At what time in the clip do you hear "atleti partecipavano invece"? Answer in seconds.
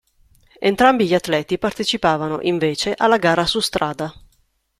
1.13-2.95